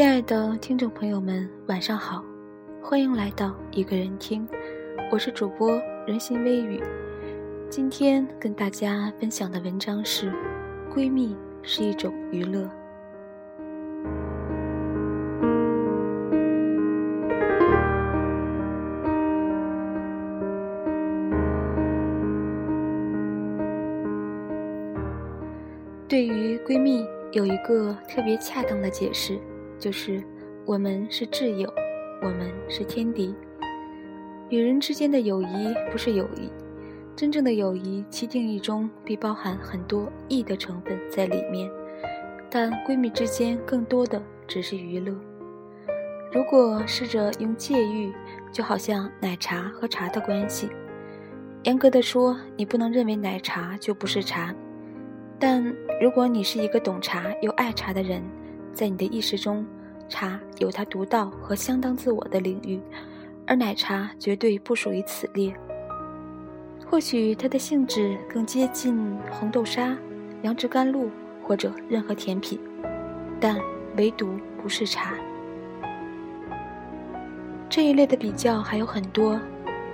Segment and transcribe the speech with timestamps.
[0.00, 2.24] 亲爱的听众朋友们，晚上好，
[2.82, 4.48] 欢迎来到一个人听，
[5.12, 6.82] 我是主播人心微语。
[7.68, 10.32] 今天跟大家分享的文章是：
[10.90, 12.66] 闺蜜是一种娱乐。
[26.08, 29.38] 对于闺蜜有一个特别恰当的解释，
[29.80, 30.22] 就是
[30.66, 31.72] 我们是挚友，
[32.20, 33.34] 我们是天敌。
[34.50, 36.50] 女人之间的友谊不是友谊，
[37.16, 41.70] 真正的友谊其定义中必包含很多义的成分在里面，
[42.50, 45.14] 但闺蜜之间更多的只是娱乐。
[46.30, 48.12] 如果试着用借喻，
[48.52, 50.68] 就好像奶茶和茶的关系，
[51.62, 54.54] 严格的说，你不能认为奶茶就不是茶。
[55.38, 55.64] 但
[56.02, 58.22] 如果你是一个懂茶又爱茶的人，
[58.80, 59.62] 在你的意识中，
[60.08, 62.80] 茶有它独到和相当自我的领域，
[63.46, 65.54] 而奶茶绝对不属于此列。
[66.86, 69.94] 或许它的性质更接近红豆沙、
[70.40, 71.10] 杨枝甘露
[71.42, 72.58] 或者任何甜品，
[73.38, 73.60] 但
[73.98, 75.12] 唯独不是茶。
[77.68, 79.38] 这一类的比较还有很多，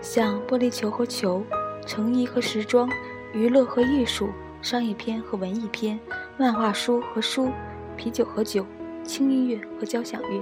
[0.00, 1.42] 像玻璃球和球、
[1.84, 2.88] 成衣和时装、
[3.34, 4.28] 娱乐和艺术。
[4.62, 5.98] 商业片和文艺片，
[6.38, 7.50] 漫画书和书，
[7.96, 8.64] 啤酒和酒，
[9.06, 10.40] 轻音乐和交响乐。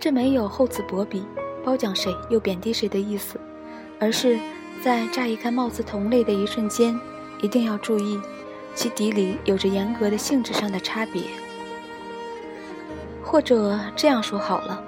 [0.00, 1.26] 这没有厚此薄彼、
[1.64, 3.38] 褒奖谁又贬低谁的意思，
[3.98, 4.38] 而是
[4.82, 6.98] 在乍一看貌似同类的一瞬间，
[7.42, 8.18] 一定要注意，
[8.74, 11.24] 其底里有着严格的性质上的差别。
[13.22, 14.82] 或者这样说好了，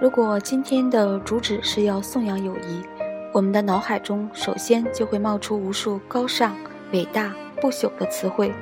[0.00, 2.82] 如果今天的主旨是要颂扬友谊。
[3.32, 6.54] 我们的脑海中首先就会冒出无数高尚、
[6.92, 8.52] 伟大、不朽的词汇，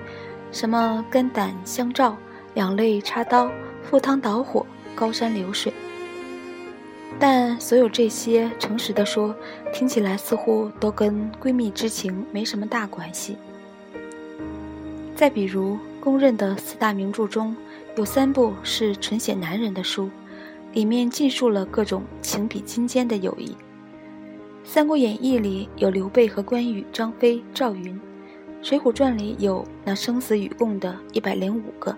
[0.50, 2.16] 什么肝胆相照、
[2.54, 3.50] 两肋插刀、
[3.82, 5.72] 赴汤蹈火、高山流水。
[7.18, 9.34] 但所有这些，诚实的说，
[9.72, 13.36] 听起来似乎都跟闺蜜之情没什么大关系。
[15.14, 17.54] 再比如，公认的四大名著中，
[17.96, 20.10] 有三部是纯写男人的书，
[20.72, 23.50] 里面尽述了各种情比金坚的友谊。
[24.64, 27.94] 《三国演义》里有刘备和关羽、张飞、赵云，
[28.62, 31.92] 《水浒传》里有那生死与共的一百零五个，《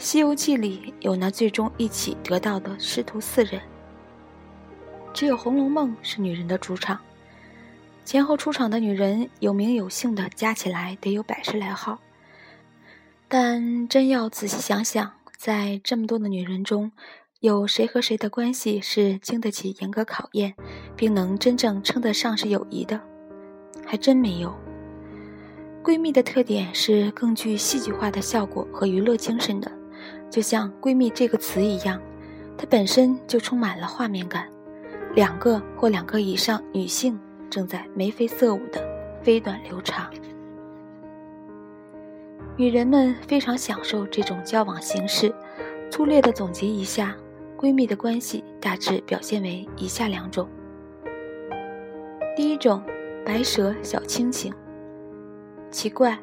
[0.00, 3.60] 西游记》里有那最终一起得到的师徒四人。
[5.12, 6.98] 只有《红楼梦》是女人的主场，
[8.06, 12.00] 前后出场的女人有名有姓的加起来得有百十来号。
[13.28, 16.92] 但真要仔细想想，在这么多的女人中，
[17.40, 20.54] 有谁和谁的关系是经得起严格考验，
[20.96, 22.98] 并能真正称得上是友谊的？
[23.84, 24.54] 还真没有。
[25.84, 29.70] 闺蜜的特点是更具戏剧化的效果和娱乐精神的，
[30.30, 32.00] 就像“闺蜜”这个词一样，
[32.56, 34.48] 它本身就充满了画面感。
[35.14, 38.80] 两个或两个以上女性正在眉飞色舞的
[39.22, 40.10] 飞短流长，
[42.56, 45.34] 女人们非常享受这种交往形式。
[45.90, 47.16] 粗略的总结一下。
[47.58, 50.48] 闺蜜的关系大致表现为以下两种：
[52.34, 52.82] 第一种，
[53.22, 54.50] 白蛇小清醒。
[55.70, 56.18] 奇怪，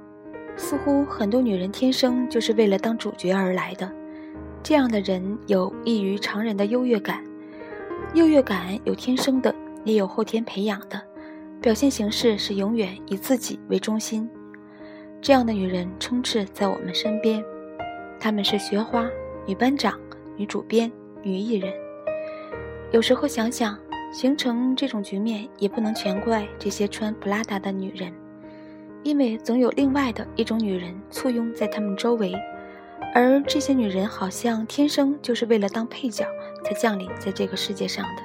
[0.57, 3.89] 似乎很多女人天生就是为了当主角而来的。
[4.61, 7.23] 这样的人有异于常人的优越感，
[8.13, 11.01] 优越感有天生的，也有后天培养的。
[11.61, 14.29] 表现形式是永远以自己为中心。
[15.21, 17.41] 这样的女人充斥在我们身边，
[18.19, 19.07] 她们是学花、
[19.45, 19.97] 女班长、
[20.35, 20.91] 女主编。
[21.23, 21.73] 女艺人，
[22.91, 23.77] 有时候想想，
[24.13, 28.13] 形成这种局面也不能全怪这些穿普拉达的女人，
[29.07, 32.33] 因为总有另外的一种女人簇拥在他们周围，
[33.15, 36.25] 而这些女人好像天生就是为了当配角
[36.61, 38.21] 才降临在这个世界上的，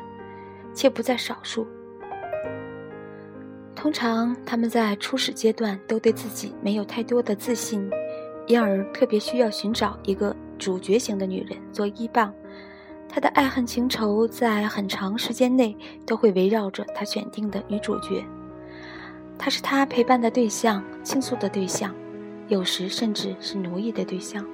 [0.75, 1.65] 且不在少数。
[3.77, 7.89] 通常他们在初始阶段都对自己没有太多的自信，
[8.49, 12.35] 因而特别需要寻找一个主角型的女人做依傍。
[13.09, 18.25] 他的爱恨情仇在很长时间内都会围绕着他选定的女主角，
[19.45, 21.93] 她是他陪伴的对象、倾诉的对象，
[22.47, 24.47] 有时甚至是奴役的对象。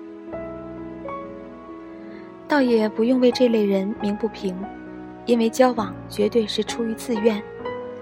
[2.49, 4.57] 倒也不用为这类人鸣不平，
[5.27, 7.43] 因为交往绝对是出于自愿，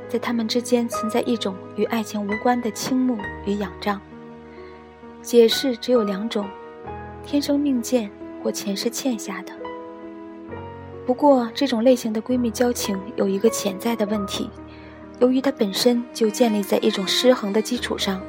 [0.08, 4.00] 在他们之间存在一种与爱情无关的倾慕与仰仗。
[5.20, 6.46] 解释只有两种：
[7.24, 8.08] 天生命贱，
[8.44, 9.52] 或前世欠下的。
[11.04, 14.48] 不过，这种类型的闺蜜交情有一个潜在的问题，
[15.18, 18.20] 由于它本身就建立在一种失衡的基础上，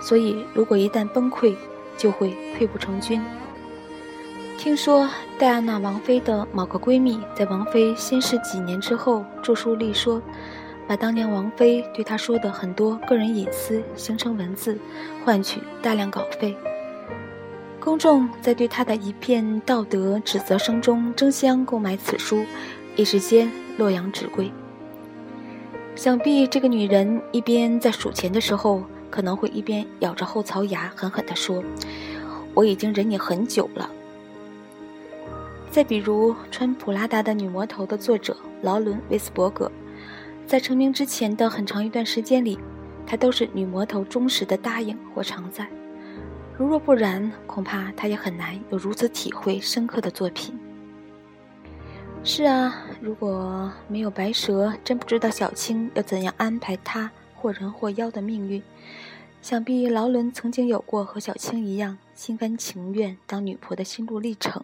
[0.00, 1.54] 所以如果一旦崩溃，
[1.96, 3.20] 就会溃不成军。
[4.56, 10.22] 听说戴安娜王妃的某个闺蜜在王妃仙逝几年之后著书立说，
[10.86, 14.78] 把当年王妃对她说的很多个人隐私形成文字，
[15.24, 16.54] 换取大量稿费。
[17.80, 22.44] 公众在对她的一片道德指责声中争相购买此书，
[22.96, 24.52] 一时间洛阳纸贵。
[26.00, 31.62] 想必这个女人一边在数钱的时候，可能会一边咬着后槽牙，狠狠地说
[32.56, 33.90] ：“我已经忍你很久了。”
[35.70, 39.70] 再比如，穿普拉达的女魔头的作者劳伦·威斯伯格，
[40.46, 42.58] 在成名之前的很长一段时间里，
[43.06, 45.68] 她都是女魔头忠实的答应或常在。
[46.56, 50.58] 如若不然，恐怕她也很难有如此体会深刻的作品。
[52.22, 58.62] 是啊，如果没有白蛇，真不知道小青要怎样安排他或人或妖的命运。
[59.42, 64.62] 想必劳伦曾经有过和小青一样心甘情愿当女仆的心路历程。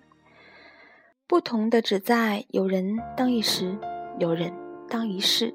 [1.27, 3.77] 不同的只在有人当一时，
[4.19, 4.53] 有人
[4.89, 5.53] 当一世。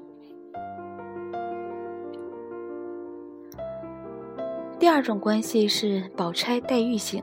[4.78, 7.22] 第二种关系是宝钗黛玉型，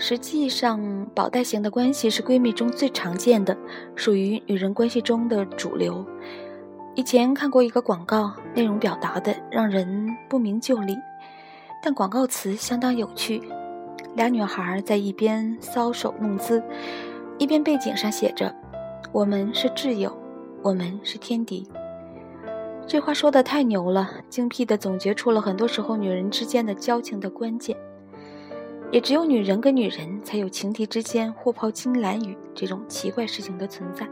[0.00, 3.56] 实际上宝黛型的关系是闺蜜中最常见的，
[3.96, 6.06] 属于女人关系中的主流。
[6.94, 10.96] 以前看过一个广告，内容表达的让人不明就里，
[11.82, 13.42] 但广告词相当有趣。
[14.14, 16.62] 俩女孩在一边搔首弄姿。
[17.36, 18.52] 一边背景上写着
[19.12, 20.16] ：“我们是挚友，
[20.62, 21.68] 我们是天敌。”
[22.84, 27.76] 这话说的太牛了，精辟的总结出了很多时候女人之间的交情的关键。
[28.90, 34.08] 也只有女人跟女人才有情敌之间互抛金兰语这种奇怪事情的存在。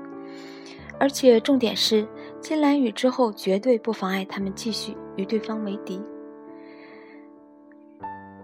[0.99, 2.07] 而且重点是，
[2.41, 6.01] 金兰语之后绝对不妨碍他们继续与对方为敌。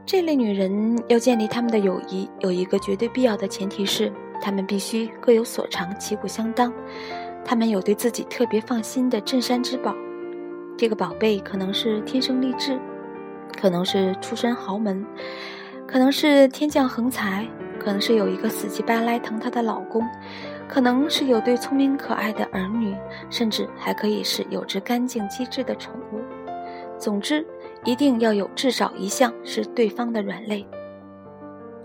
[0.05, 4.13] 这类女人要建立他们的友谊，有一个绝对必要的前提是。
[4.45, 6.73] 他们必须各有所长，旗鼓相当。
[7.45, 9.95] 他们有对自己特别放心的镇山之宝，
[10.77, 12.77] 这个宝贝可能是天生丽质，
[13.57, 15.07] 可能是出身豪门，
[15.93, 17.47] 可能是天降横财，
[17.79, 20.03] 可能是有一个死乞白赖疼她的老公，
[20.67, 22.97] 可能是有对聪明可爱的儿女，
[23.29, 26.23] 甚至还可以是有着干净机智的宠物。
[26.97, 27.47] 总之，
[27.85, 30.67] 一定要有至少一项是对方的软肋。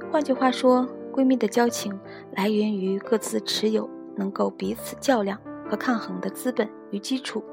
[0.09, 0.87] 换句话说。
[1.17, 1.99] 闺蜜的交情
[2.35, 5.35] 来源于各自持有能够彼此较量
[5.67, 7.43] 和抗衡的资本与基础。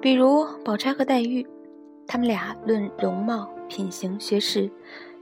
[0.00, 1.44] 比如宝钗和黛玉，
[2.06, 4.70] 她们俩论容貌、品行、学识，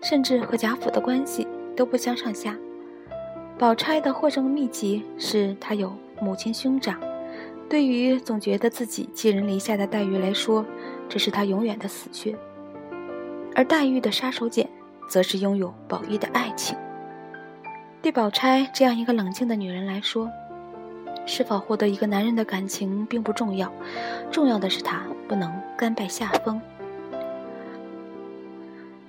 [0.00, 1.46] 甚至和贾府的关系
[1.76, 2.56] 都不相上下。
[3.58, 6.98] 宝钗的获胜秘籍是她有母亲兄长，
[7.68, 10.64] 对于总觉得自己寄人篱下的黛玉来说，
[11.08, 12.34] 这是她永远的死穴。
[13.54, 14.66] 而黛玉的杀手锏。
[15.06, 16.74] 则是拥有宝玉的爱情。
[18.00, 20.30] 对宝钗这样一个冷静的女人来说，
[21.26, 23.70] 是否获得一个男人的感情并不重要，
[24.30, 26.58] 重要的是她不能甘拜下风。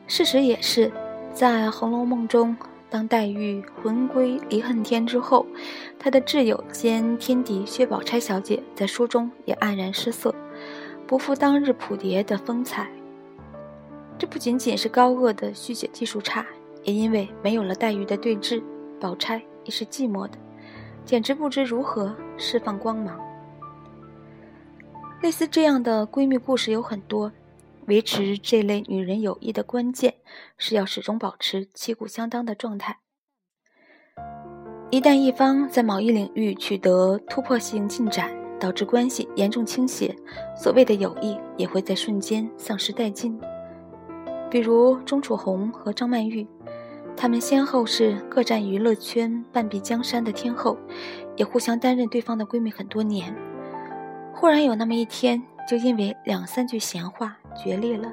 [0.08, 0.92] 事实也是，
[1.34, 2.56] 在《红楼梦》中，
[2.90, 5.46] 当黛玉魂归离恨天之后，
[5.98, 10.34] 她的挚友兼天敌薛宝钗小姐在书中也黯然失色，
[11.08, 12.88] 不复当日谱牒的风采。
[14.18, 16.46] 这不仅仅是高鹗的续写技术差，
[16.84, 18.62] 也因为没有了黛玉的对峙，
[19.00, 20.38] 宝钗也是寂寞的，
[21.04, 23.20] 简直不知如何释放光芒。
[25.22, 27.32] 类似这样的闺蜜故事有很多，
[27.88, 30.15] 维持这类女人友谊的关键
[30.58, 33.00] 是要始终保持旗鼓相当的状态。
[34.92, 40.15] 一旦一方在某一领域取得突破性进展，导致关系严重倾斜，
[40.56, 43.38] 所谓的友谊也会在瞬间丧失殆尽。
[44.50, 46.48] 比如钟楚红和张曼玉，
[47.18, 50.77] 她们先后是各占娱乐圈半壁江山的天后，
[51.36, 53.36] 也互相担任对方的闺蜜很多年。
[54.34, 58.12] 忽然有那么一天，就因为两三句闲话决裂了。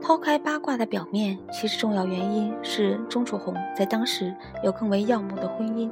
[0.00, 5.90] 抛开八卦的表面，其实重要原因是钟楚红在当时有更为耀目的婚姻。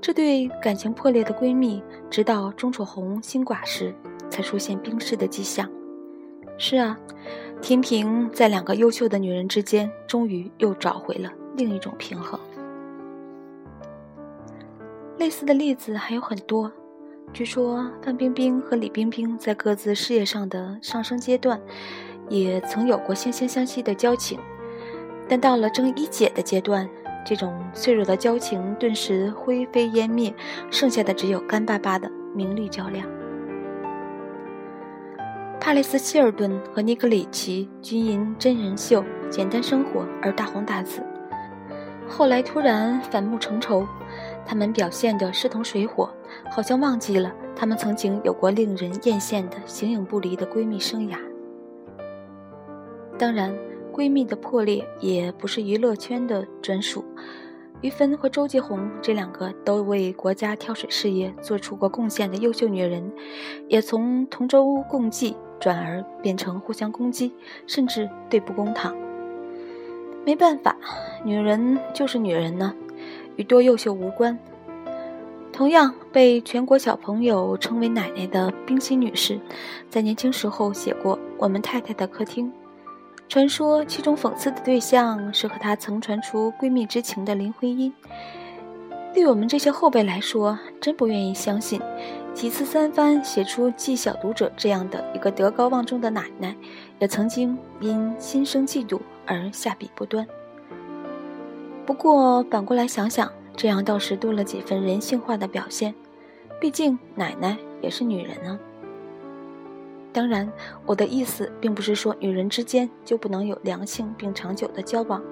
[0.00, 3.94] 这对感情破裂的闺蜜，直到钟楚红心寡时，
[4.30, 5.68] 才出现冰释的迹象。
[6.56, 6.98] 是啊。
[7.60, 12.38] 天平在两个优秀的女人之间，终于又找回了另一种平衡。
[15.18, 16.70] 类似的例子还有很多。
[17.32, 21.60] 据说范冰冰和李冰冰在各自事业上的上升阶段，
[22.28, 24.40] 也曾有过惺惺相惜的交情，
[25.28, 26.88] 但到了争一姐的阶段，
[27.24, 30.34] 这种脆弱的交情顿时灰飞烟灭，
[30.68, 33.08] 剩下的只有干巴巴的名利较量。
[35.60, 41.02] 帕雷斯希尔顿和尼格里奇均因真人秀《简单生活》而大红大紫，
[42.08, 43.86] 后来突然反目成仇，
[44.44, 46.10] 她们表现得势同水火，
[46.50, 51.16] 好像忘记了她们曾经有过令人艳羡的形影不离的闺蜜生涯。
[53.18, 53.54] 当然，
[53.92, 57.04] 闺蜜的破裂也不是娱乐圈的专属。
[57.80, 63.12] 于芬和周继红这两个都为国家跳水事业做出过贡献的优秀女人，
[63.68, 67.32] 也从同舟共济转而变成互相攻击，
[67.68, 68.96] 甚至对簿公堂。
[70.28, 70.76] 没办法，
[71.24, 72.74] 女人就是女人呢，
[73.36, 74.38] 与多优秀无关。
[75.50, 79.40] 同样被全国小朋友称为奶奶的冰心女士，
[79.88, 82.46] 在年轻时候写过《我们太太的客厅》。
[83.26, 87.90] 传说其中讽刺的对象是和她曾传出闺蜜之情的林徽因。
[89.14, 91.80] 对我们这些后辈来说，真不愿意相信，
[92.34, 96.54] 几次三番写出继小读者这样的一个德高望重的奶奶，
[96.98, 100.26] 也曾经因心生嫉妒而下笔不端。
[101.86, 105.94] 不过反过来想想，这样倒是多了几分人性化的表现，
[106.60, 108.58] 毕竟奶奶也是女人啊。
[110.12, 110.50] 当然，
[110.86, 115.22] 我的意思并不是说女人之间就不能有良性并长久的交往，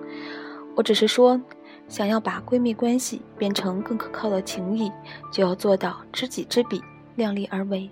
[0.77, 1.41] 我只是说，
[1.89, 4.93] 想要把闺蜜关系变成更可靠的情谊，
[5.33, 6.81] 就要做到知己知彼，
[7.17, 7.91] 量力而为。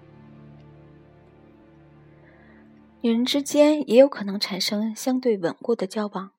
[3.04, 6.30] 女人之间也有可能产生相对稳固的交往，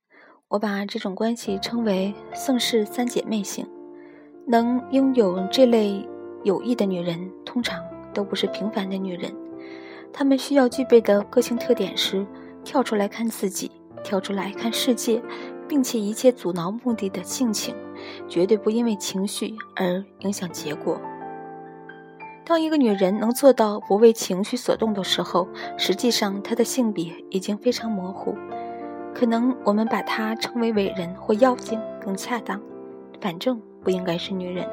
[0.47, 3.67] 我把这种关系称为宋氏三姐妹型。
[4.47, 6.03] 能拥有这类
[6.43, 9.31] 友谊的女人，通常都不是平凡的女人。
[10.11, 12.25] 她们需要具备的个性特点是：
[12.63, 13.69] 跳出来看自己，
[14.03, 15.21] 跳出来看世界，
[15.67, 17.75] 并且一切阻挠目的的性情，
[18.27, 20.99] 绝对不因为情绪而影响结果。
[22.45, 25.47] 当一个女人能做到不为情绪所动的时候，
[25.77, 28.35] 实际上她的性别已经非常模糊。
[29.15, 32.61] 可能我们把她称为伟人或妖精更恰当，
[33.19, 34.67] 反正不应该是女人。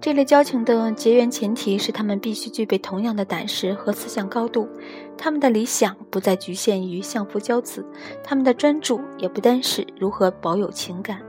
[0.00, 4.68] 这类交情的结缘前提是，他们必须具备同样的胆识和思想高度，
[5.16, 7.84] 他们的理想不再局限于相夫教子，
[8.22, 11.20] 他们的专注也不单是如何保有情感。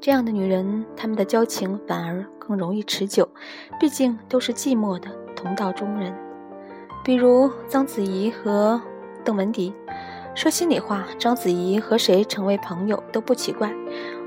[0.00, 3.28] 这样的女人，他们的交情反而更容易持久，
[3.78, 6.10] 毕竟都是寂寞的同道中人。
[7.04, 8.80] 比如章子怡和
[9.22, 9.74] 邓文迪，
[10.34, 13.70] 说心里话，章子怡和谁成为朋友都不奇怪，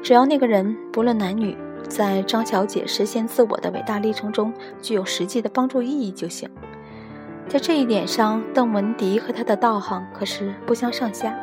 [0.04, 1.58] 只要那个人不论男女。
[1.90, 6.50] 在张小姐实现自我的伟大历程中，具有实际的帮助意义就行。
[7.48, 11.36] 在这一点上，邓文迪和他的道行可是不相上下。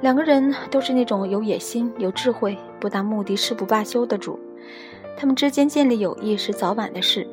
[0.00, 4.38] 两个人都是那种有野心、有智慧、不达目的誓不罢休的主。
[5.16, 7.26] 他们之间建立友谊是早晚的事，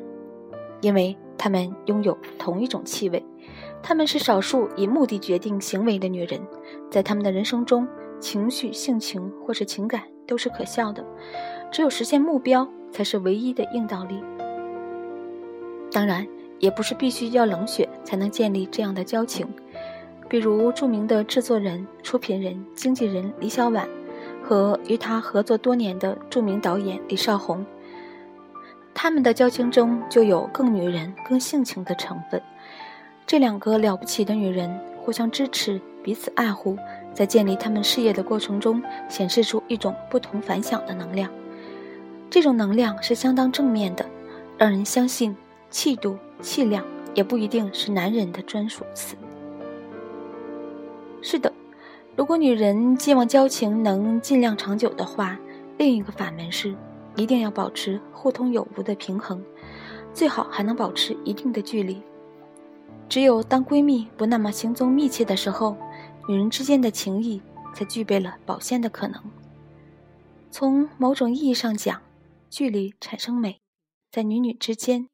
[0.80, 3.24] 因为他们拥有同一种气味。
[3.82, 6.40] 他们是少数以目的决定行为的女人，
[6.90, 7.86] 在他们的人生中。
[8.18, 11.04] 情绪、性情或是情感都是可笑的，
[11.70, 14.24] 只有实现目标才是唯一的硬道理。
[15.92, 16.26] 当然，
[16.58, 19.46] 也不是必须要冷血才能建立这样的交情。
[20.28, 23.88] 比如著名的制作人、出品人、经纪人李小婉，
[24.42, 27.64] 和与他合作多年的著名导演李少红，
[28.92, 32.42] 他们的交情中就有更女人、更性情的成分。
[33.26, 36.76] 这两个了不起的女人互相支持，彼此爱护。
[37.12, 41.30] 在建立他们事业的过程中，显示出一种不同凡响的能量。
[42.28, 44.04] 这种能量是相当正面的，
[44.58, 45.34] 让人相信
[45.70, 49.16] 气度、气量也不一定是男人的专属词。
[51.28, 51.52] 是的，
[52.14, 55.36] 如果女人寄望交情能尽量长久的话，
[55.76, 56.72] 另一个法门是
[57.16, 59.42] 一定要保持互通有无的平衡，
[60.14, 62.00] 最好还能保持一定的距离。
[63.08, 65.76] 只有当闺蜜不那么行踪密切的时候。
[66.28, 67.40] 女人之间的情谊
[67.72, 69.20] 才具备了保鲜的可能。
[70.50, 72.02] 从某种意义上讲，
[72.50, 73.60] 距离产生美，
[74.10, 75.08] 在女女之间，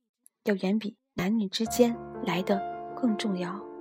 [0.45, 2.63] 要远比男女之间来的
[2.99, 3.72] 更重要。